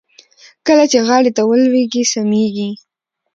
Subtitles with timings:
[0.65, 2.69] کله چې غاړې ته ولوېږي سميږي.